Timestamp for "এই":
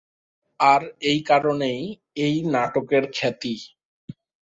1.01-1.19, 2.25-2.35